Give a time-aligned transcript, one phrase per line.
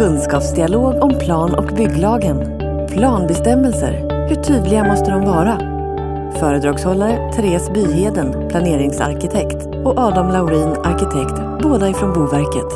[0.00, 2.58] Kunskapsdialog om plan och bygglagen.
[2.88, 3.92] Planbestämmelser.
[4.28, 5.58] Hur tydliga måste de vara?
[6.38, 12.70] Föredragshållare Therese Byheden, planeringsarkitekt och Adam Laurin, arkitekt, båda ifrån Boverket.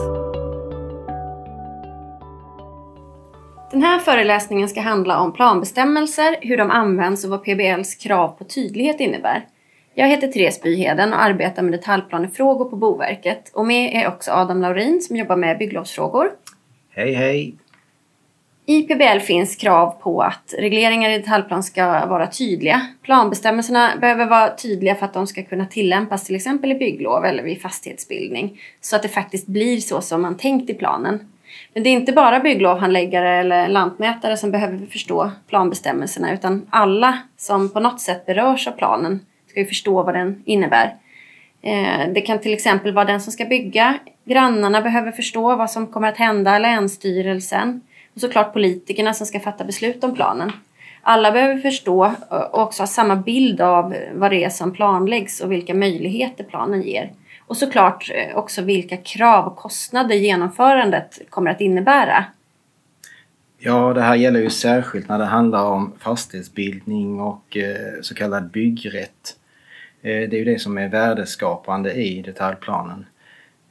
[3.71, 8.45] Den här föreläsningen ska handla om planbestämmelser, hur de används och vad PBLs krav på
[8.45, 9.47] tydlighet innebär.
[9.95, 13.51] Jag heter Therese Byheden och arbetar med detaljplanefrågor på Boverket.
[13.55, 16.31] Och med är också Adam Laurin som jobbar med bygglovsfrågor.
[16.97, 17.55] Hej hej!
[18.67, 22.87] I PBL finns krav på att regleringar i detaljplan ska vara tydliga.
[23.03, 27.43] Planbestämmelserna behöver vara tydliga för att de ska kunna tillämpas till exempel i bygglov eller
[27.43, 28.61] vid fastighetsbildning.
[28.81, 31.29] Så att det faktiskt blir så som man tänkt i planen.
[31.75, 37.69] Men det är inte bara bygglovhandläggare eller lantmätare som behöver förstå planbestämmelserna utan alla som
[37.69, 40.95] på något sätt berörs av planen ska ju förstå vad den innebär.
[41.63, 43.99] Eh, det kan till exempel vara den som ska bygga.
[44.25, 47.81] Grannarna behöver förstå vad som kommer att hända, Länsstyrelsen
[48.15, 50.53] och såklart politikerna som ska fatta beslut om planen.
[51.07, 54.73] Alla behöver förstå eh, och också ha samma bild av eh, vad det är som
[54.73, 57.13] planläggs och vilka möjligheter planen ger.
[57.47, 62.25] Och såklart eh, också vilka krav och kostnader genomförandet kommer att innebära.
[63.59, 67.57] Ja, det här gäller ju särskilt när det handlar om fastighetsbildning och
[68.03, 69.37] så kallad byggrätt.
[70.03, 73.07] Det är ju det som är värdeskapande i detaljplanen.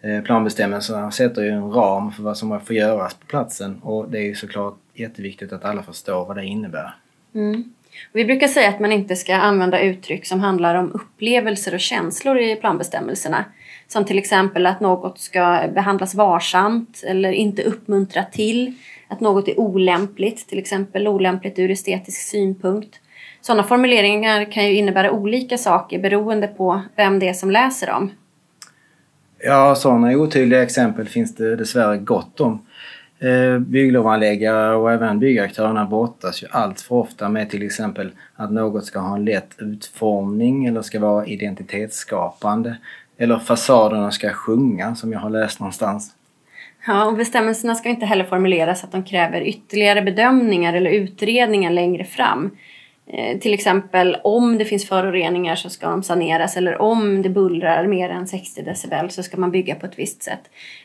[0.03, 4.17] Eh, planbestämmelserna sätter ju en ram för vad som får göras på platsen och det
[4.17, 6.95] är ju såklart jätteviktigt att alla förstår vad det innebär.
[7.35, 7.73] Mm.
[8.11, 12.37] Vi brukar säga att man inte ska använda uttryck som handlar om upplevelser och känslor
[12.37, 13.45] i planbestämmelserna.
[13.87, 18.73] Som till exempel att något ska behandlas varsamt eller inte uppmuntra till.
[19.07, 22.99] Att något är olämpligt, till exempel olämpligt ur estetisk synpunkt.
[23.41, 28.11] Sådana formuleringar kan ju innebära olika saker beroende på vem det är som läser dem.
[29.45, 32.65] Ja, sådana otydliga exempel finns det dessvärre gott om.
[33.19, 38.85] Eh, Bygglovanläggare och även byggaktörerna brottas ju allt för ofta med till exempel att något
[38.85, 42.75] ska ha en lätt utformning eller ska vara identitetsskapande.
[43.17, 46.11] Eller fasaderna ska sjunga som jag har läst någonstans.
[46.87, 52.03] Ja, och bestämmelserna ska inte heller formuleras att de kräver ytterligare bedömningar eller utredningar längre
[52.03, 52.51] fram.
[53.07, 57.87] Eh, till exempel om det finns föroreningar så ska de saneras eller om det bullrar
[57.87, 60.39] mer än 60 decibel så ska man bygga på ett visst sätt.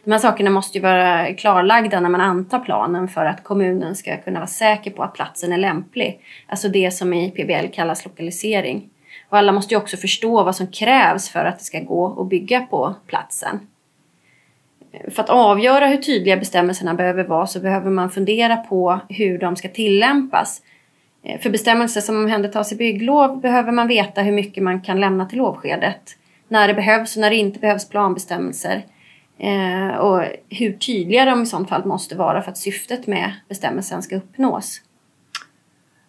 [0.05, 4.17] De här sakerna måste ju vara klarlagda när man antar planen för att kommunen ska
[4.17, 6.21] kunna vara säker på att platsen är lämplig.
[6.47, 8.91] Alltså det som i PBL kallas lokalisering.
[9.29, 12.29] Och alla måste ju också förstå vad som krävs för att det ska gå att
[12.29, 13.61] bygga på platsen.
[14.93, 19.39] Eh, för att avgöra hur tydliga bestämmelserna behöver vara så behöver man fundera på hur
[19.39, 20.63] de ska tillämpas
[21.29, 25.27] Eh, för bestämmelser som omhändertas i bygglov behöver man veta hur mycket man kan lämna
[25.27, 26.17] till lovskedet.
[26.49, 28.85] När det behövs och när det inte behövs planbestämmelser.
[29.39, 34.03] Eh, och hur tydliga de i sådant fall måste vara för att syftet med bestämmelsen
[34.03, 34.83] ska uppnås.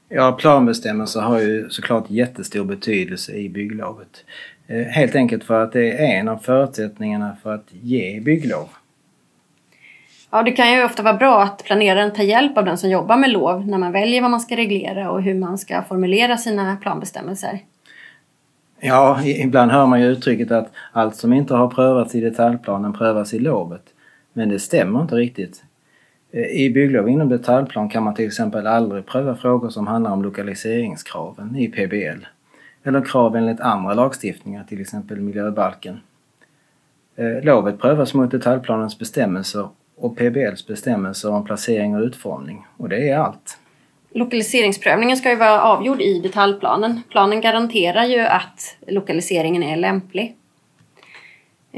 [0.09, 4.25] Ja, planbestämmelser har ju såklart jättestor betydelse i bygglovet.
[4.67, 8.69] Eh, helt enkelt för att det är en av förutsättningarna för att ge bygglov.
[10.31, 13.17] Ja, det kan ju ofta vara bra att planeraren tar hjälp av den som jobbar
[13.17, 16.75] med lov när man väljer vad man ska reglera och hur man ska formulera sina
[16.75, 17.59] planbestämmelser.
[18.79, 23.33] Ja, ibland hör man ju uttrycket att allt som inte har prövats i detaljplanen prövas
[23.33, 23.83] i lovet.
[24.33, 25.63] Men det stämmer inte riktigt.
[26.31, 30.23] Eh, I bygglov inom detaljplan kan man till exempel aldrig pröva frågor som handlar om
[30.23, 32.25] lokaliseringskraven i PBL.
[32.83, 35.99] Eller krav enligt andra lagstiftningar, till exempel miljöbalken.
[37.15, 42.65] Eh, lovet prövas mot detaljplanens bestämmelser och PBLs bestämmelser om placering och utformning.
[42.77, 43.57] Och det är allt.
[44.13, 47.01] Lokaliseringsprövningen ska ju vara avgjord i detaljplanen.
[47.09, 50.35] Planen garanterar ju att lokaliseringen är lämplig.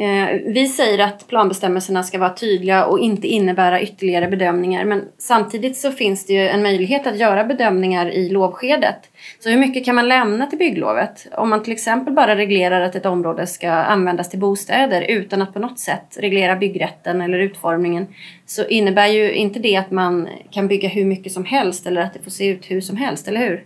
[0.01, 5.77] Eh, vi säger att planbestämmelserna ska vara tydliga och inte innebära ytterligare bedömningar men samtidigt
[5.77, 8.95] så finns det ju en möjlighet att göra bedömningar i lovskedet.
[9.39, 11.27] Så hur mycket kan man lämna till bygglovet?
[11.31, 15.53] Om man till exempel bara reglerar att ett område ska användas till bostäder utan att
[15.53, 18.07] på något sätt reglera byggrätten eller utformningen
[18.45, 22.13] så innebär ju inte det att man kan bygga hur mycket som helst eller att
[22.13, 23.65] det får se ut hur som helst, eller hur?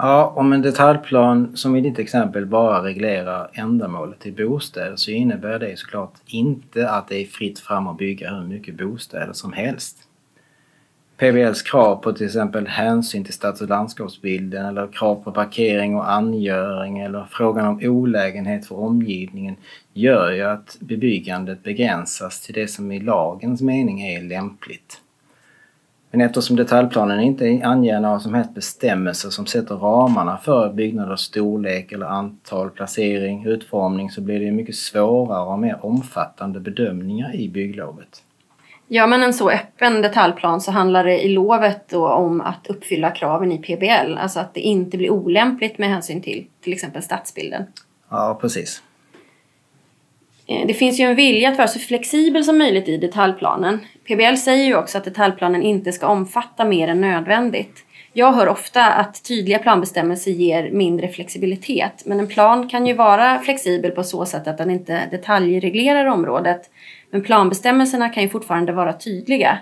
[0.00, 5.58] Ja, om en detaljplan som i ditt exempel bara reglerar ändamålet till bostäder så innebär
[5.58, 9.96] det såklart inte att det är fritt fram att bygga hur mycket bostäder som helst.
[11.16, 16.12] PBLs krav på till exempel hänsyn till stads och landskapsbilden eller krav på parkering och
[16.12, 19.56] angöring eller frågan om olägenhet för omgivningen
[19.92, 25.00] gör ju att bebyggandet begränsas till det som i lagens mening är lämpligt.
[26.10, 31.92] Men eftersom detaljplanen inte anger några som helst bestämmelser som sätter ramarna för byggnaders storlek
[31.92, 38.22] eller antal, placering, utformning så blir det mycket svårare och mer omfattande bedömningar i bygglovet.
[38.90, 43.10] Gör man en så öppen detaljplan så handlar det i lovet då om att uppfylla
[43.10, 44.18] kraven i PBL.
[44.18, 47.64] Alltså att det inte blir olämpligt med hänsyn till till exempel stadsbilden.
[48.10, 48.82] Ja, precis.
[50.48, 53.80] Eh, det finns ju en vilja att vara så flexibel som möjligt i detaljplanen.
[54.06, 57.84] PBL säger ju också att detaljplanen inte ska omfatta mer än nödvändigt.
[58.12, 63.38] Jag hör ofta att tydliga planbestämmelser ger mindre flexibilitet, men en plan kan ju vara
[63.38, 66.70] flexibel på så sätt att den inte detaljreglerar området,
[67.10, 69.58] men planbestämmelserna kan ju fortfarande vara tydliga.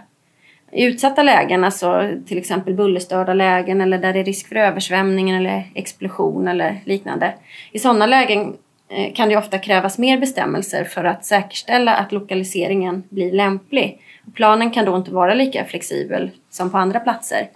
[0.73, 5.31] I utsatta lägen, alltså till exempel bullerstörda lägen eller där det är risk för översvämning
[5.31, 7.35] eller explosion eller liknande.
[7.73, 8.55] I sådana lägen
[8.89, 14.01] Eh, kan det ofta krävas mer bestämmelser för att säkerställa att lokaliseringen blir lämplig.
[14.35, 17.49] Planen kan då inte vara lika flexibel som på andra platser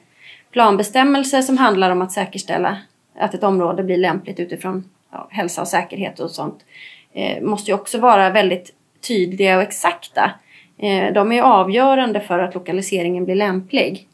[0.52, 2.78] planbestämmelser som handlar om att säkerställa
[3.18, 6.64] att ett område blir lämpligt utifrån ja, hälsa och säkerhet och sånt
[7.12, 8.74] eh, måste ju också vara väldigt
[9.08, 10.30] tydliga och exakta.
[10.78, 14.08] Eh, de är avgörande för att lokaliseringen blir lämplig.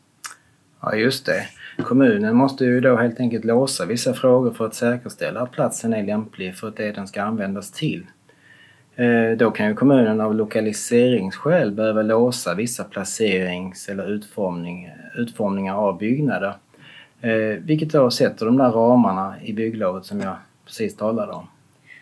[0.82, 1.46] Ja, just det.
[1.82, 6.02] Kommunen måste ju då helt enkelt låsa vissa frågor för att säkerställa att platsen är
[6.02, 8.06] lämplig för det den ska användas till.
[8.96, 15.98] Eh, då kan ju kommunen av lokaliseringsskäl behöva låsa vissa placerings eller utformning, utformningar av
[15.98, 16.54] byggnader.
[17.20, 20.36] Eh, vilket då sätter de där ramarna i bygglovet som jag
[20.66, 21.46] precis talade om.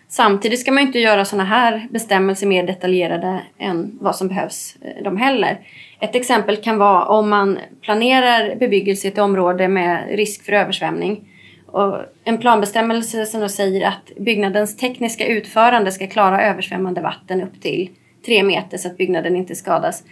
[0.09, 5.03] Samtidigt ska man inte göra sådana här bestämmelser mer detaljerade än vad som behövs eh,
[5.05, 5.59] de heller.
[6.01, 11.29] Ett exempel kan vara om man planerar bebyggelse i ett område med risk för översvämning
[11.67, 17.61] och en planbestämmelse som då säger att byggnadens tekniska utförande ska klara översvämmande vatten upp
[17.61, 17.91] till
[18.27, 20.03] tre meter så att byggnaden inte skadas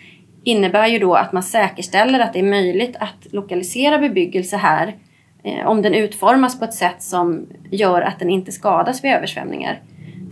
[0.44, 4.94] innebär ju då att man säkerställer att det är möjligt att lokalisera bebyggelse här eh,
[5.44, 9.80] Eh, om den utformas på ett sätt som gör att den inte skadas vid översvämningar.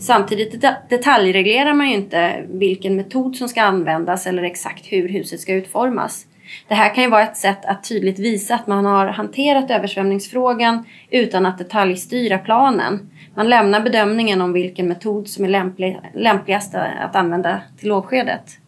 [0.01, 5.53] Samtidigt detaljreglerar man ju inte vilken metod som ska användas eller exakt hur huset ska
[5.53, 6.27] utformas.
[6.69, 10.85] Det här kan ju vara ett sätt att tydligt visa att man har hanterat översvämningsfrågan
[11.11, 13.11] utan att detaljstyra planen.
[13.35, 18.59] Man lämnar bedömningen om vilken metod som är lämplig, lämpligast att använda till lovskedet.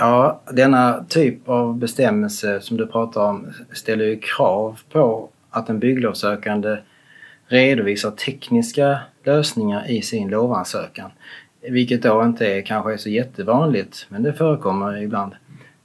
[0.00, 5.78] Ja, denna typ av bestämmelse som du pratar om ställer ju krav på att en
[5.78, 6.76] bygglovsökande
[7.46, 11.10] redovisar tekniska lösningar i sin lovansökan.
[11.70, 15.32] Vilket då inte är, kanske är så jättevanligt, men det förekommer ibland.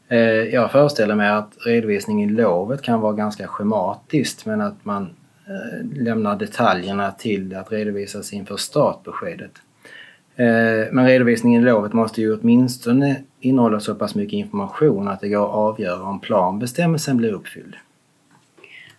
[0.07, 5.09] Eh, jag föreställer mig att redovisning i lovet kan vara ganska schematiskt men att man
[5.47, 9.51] eh, lämnar detaljerna till att redovisas inför startbeskedet.
[10.35, 15.29] Eh, men redovisningen i lovet måste ju åtminstone innehåller så pass mycket information att det
[15.29, 17.75] går att avgöra om planbestämmelsen blir uppfylld.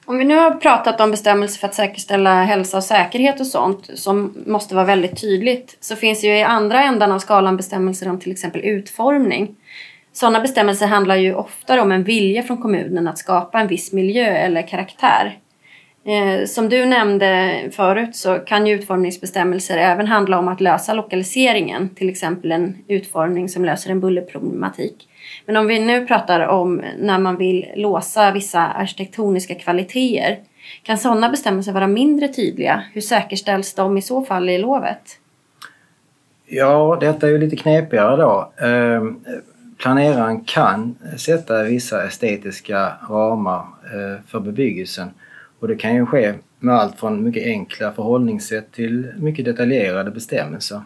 [0.07, 3.91] Om vi nu har pratat om bestämmelser för att säkerställa hälsa och säkerhet och sånt
[3.95, 8.21] som måste vara väldigt tydligt så finns ju i andra ändan av skalan bestämmelser om
[8.21, 9.57] till exempel utformning.
[10.13, 14.27] Sådana bestämmelser handlar ju oftare om en vilja från kommunen att skapa en viss miljö
[14.27, 15.39] eller karaktär.
[16.05, 21.89] Eh, som du nämnde förut så kan ju utformningsbestämmelser även handla om att lösa lokaliseringen,
[21.89, 25.09] till exempel en utformning som löser en bullerproblematik.
[25.47, 30.39] Men om vi nu pratar om när man vill låsa vissa arkitektoniska kvaliteter,
[30.83, 32.85] kan sådana bestämmelser vara mindre tydliga?
[32.93, 35.19] Hur säkerställs de i så fall i lovet?
[36.47, 38.53] Ja, detta är ju lite knepigare då.
[38.67, 39.21] Ehm,
[39.79, 45.11] planeraren kan sätta vissa estetiska ramar eh, för bebyggelsen
[45.65, 50.83] och det kan ju ske med allt från mycket enkla förhållningssätt till mycket detaljerade bestämmelser.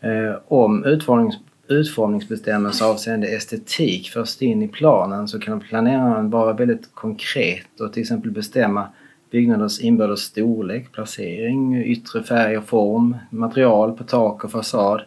[0.00, 1.34] Eh, om utformnings,
[1.68, 8.00] utformningsbestämmelser avseende estetik förs in i planen så kan planeraren vara väldigt konkret och till
[8.00, 8.88] exempel bestämma
[9.30, 15.02] byggnaders inbördes storlek, placering, yttre färg och form, material på tak och fasad,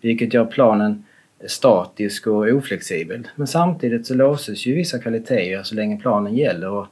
[0.00, 1.04] vilket gör planen
[1.46, 3.28] statisk och oflexibel.
[3.34, 6.86] Men samtidigt så låses ju vissa kvaliteter så länge planen gäller och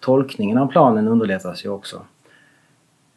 [0.00, 2.02] tolkningen av planen underlättas ju också.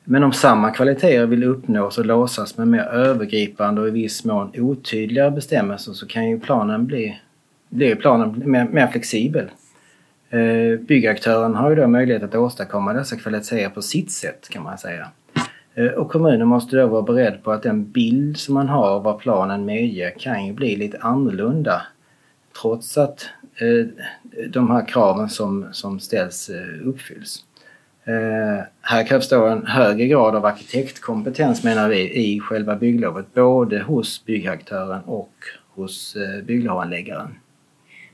[0.04, 4.52] Men om samma kvaliteter vill uppnås och låsas med mer övergripande och i viss mån
[4.58, 7.20] otydligare bestämmelser så kan ju planen bli,
[7.70, 9.52] blir planen mer, mer flexibel.
[10.30, 14.78] Eh, byggaktören har ju då möjlighet att åstadkomma dessa kvaliteter på sitt sätt kan man
[14.78, 15.08] säga.
[15.74, 19.04] Eh, och kommunen måste då vara beredd på att den bild som man har av
[19.04, 21.82] vad planen medger kan ju bli lite annorlunda
[22.62, 23.86] trots att Eh,
[24.50, 27.46] de här kraven som, som ställs eh, uppfylls.
[28.06, 33.80] Eh, här krävs då en högre grad av arkitektkompetens menar vi i själva bygglovet både
[33.80, 35.34] hos byggaktören och
[35.76, 37.36] hos bygglovanläggaren.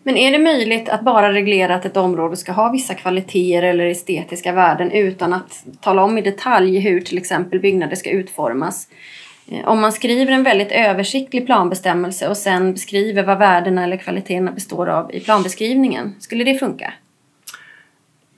[0.04, 3.86] Men är det möjligt att bara reglera att ett område ska ha vissa kvaliteter eller
[3.86, 8.88] estetiska värden utan att tala om i detalj hur till exempel byggnader ska utformas?
[9.48, 14.52] Eh, om man skriver en väldigt översiktlig planbestämmelse och sen beskriver vad värdena eller kvaliteterna
[14.52, 16.94] består av i planbeskrivningen, skulle det funka?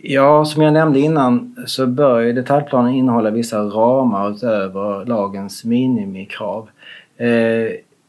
[0.02, 6.70] Ja, som jag nämnde innan så bör ju detaljplanen innehålla vissa ramar utöver lagens minimikrav.
[7.18, 7.28] Eh,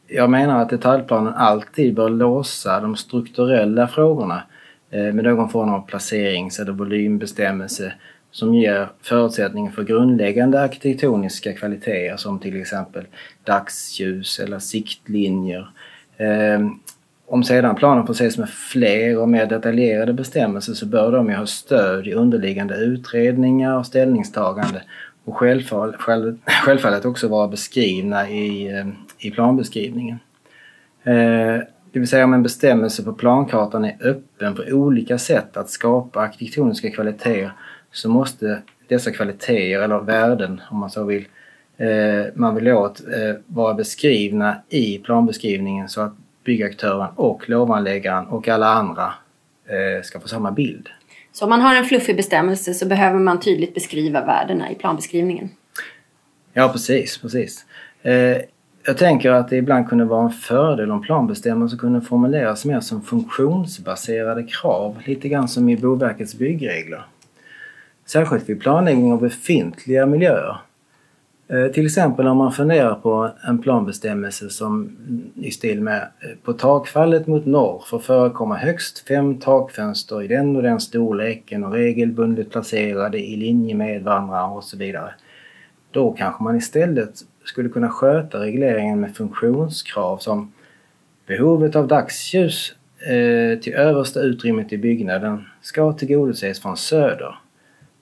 [0.07, 4.43] jag menar att detaljplanen alltid bör låsa de strukturella frågorna
[4.91, 7.93] eh, med någon form av placerings eller volymbestämmelse
[8.31, 13.05] som ger förutsättningar för grundläggande arkitektoniska kvaliteter som till exempel
[13.43, 15.69] dagsljus eller siktlinjer.
[16.17, 16.79] Ehm,
[17.27, 21.45] om sedan planen förses med fler och mer detaljerade bestämmelser så bör de ju ha
[21.45, 24.81] stöd i underliggande utredningar och ställningstagande
[25.25, 25.37] och
[26.65, 30.19] självfallet, också vara beskrivna i, ehm, i planbeskrivningen.
[31.03, 31.61] Ehm,
[31.91, 36.21] det vill säga om en bestämmelse på plankartan är öppen för olika sätt att skapa
[36.21, 37.51] arkitektoniska kvaliteter
[37.91, 41.27] så måste dessa kvaliteter eller värden om man så vill
[41.77, 43.01] eh, man vill åt
[43.47, 49.13] vara beskrivna i planbeskrivningen så att byggaktören och lovanläggaren och alla andra
[50.03, 50.89] ska få samma bild.
[51.31, 55.49] Så om man har en fluffig bestämmelse så behöver man tydligt beskriva värdena i planbeskrivningen.
[56.53, 57.17] Ja, precis.
[57.17, 57.65] precis.
[58.01, 58.37] Eh,
[58.85, 63.01] jag tänker att det ibland kunde vara en fördel om planbestämmelser kunde formuleras mer som
[63.01, 67.05] funktionsbaserade krav, lite grann som i Boverkets byggregler.
[68.11, 70.57] Särskilt vid planläggning av befintliga miljöer.
[71.47, 76.29] Eh, till exempel om man funderar på en planbestämmelse som mm, i stil med eh,
[76.43, 81.71] på takfallet mot norr får förekomma högst fem takfönster i den och den storleken och
[81.71, 85.13] regelbundet placerade i linje med varandra och så vidare.
[85.91, 87.13] Då kanske man istället
[87.43, 90.53] skulle kunna sköta regleringen med funktionskrav som
[91.27, 97.40] behovet av dagsljus eh, till översta utrymmet i byggnaden ska tillgodoses från söder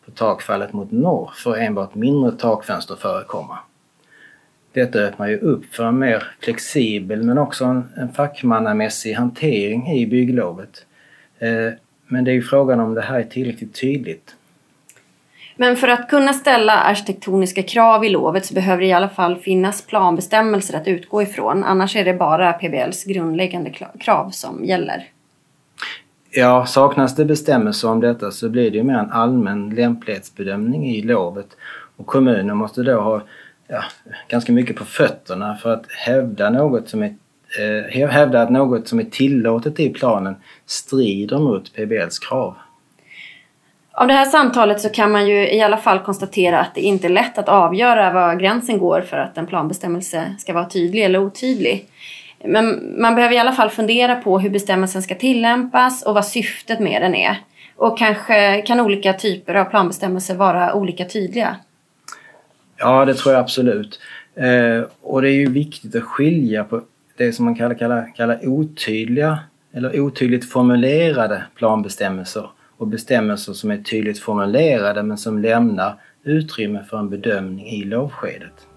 [0.09, 3.57] på takfallet mot norr får enbart mindre takfönster förekomma.
[4.73, 10.07] Detta öppnar ju upp för en mer flexibel men också en, en fackmannamässig hantering i
[10.07, 10.85] bygglovet.
[11.39, 11.73] Eh,
[12.07, 14.35] men det är ju frågan om det här är tillräckligt tydligt.
[15.55, 19.35] Men för att kunna ställa arkitektoniska krav i lovet så behöver det i alla fall
[19.35, 21.63] finnas planbestämmelser att utgå ifrån.
[21.63, 25.07] Annars är det bara PBLs grundläggande krav som gäller.
[26.31, 31.01] Ja, saknas det bestämmelser om detta så blir det ju mer en allmän lämplighetsbedömning i
[31.01, 31.47] lovet
[31.97, 33.21] och kommunen måste då ha
[33.67, 33.83] ja,
[34.27, 37.15] ganska mycket på fötterna för att hävda något som är
[37.59, 42.55] eh, hävda att något som är tillåtet i planen strider mot PBLs krav.
[43.91, 47.07] Av det här samtalet så kan man ju i alla fall konstatera att det inte
[47.07, 51.19] är lätt att avgöra var gränsen går för att en planbestämmelse ska vara tydlig eller
[51.19, 51.87] otydlig.
[52.43, 56.79] Men man behöver i alla fall fundera på hur bestämmelsen ska tillämpas och vad syftet
[56.79, 57.37] med den är.
[57.75, 61.55] Och kanske kan olika typer av planbestämmelser vara olika tydliga.
[62.77, 63.99] Ja, det tror jag absolut.
[64.35, 66.81] Eh, och det är ju viktigt att skilja på
[67.17, 69.39] det som man kallar, kallar, kallar otydliga
[69.73, 76.97] eller otydligt formulerade planbestämmelser och bestämmelser som är tydligt formulerade men som lämnar utrymme för
[76.97, 78.67] en bedömning i lovskedet.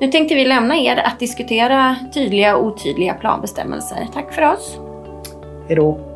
[0.00, 4.08] Nu tänkte vi lämna er att diskutera tydliga och otydliga planbestämmelser.
[4.12, 4.78] Tack för oss!
[5.68, 6.15] Hejdå!